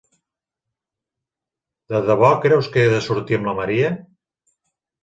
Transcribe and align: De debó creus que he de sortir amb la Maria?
De 1.93 2.01
debó 2.09 2.33
creus 2.47 2.71
que 2.73 2.83
he 2.87 2.89
de 2.95 3.05
sortir 3.11 3.41
amb 3.41 3.53
la 3.53 3.57
Maria? 3.63 3.95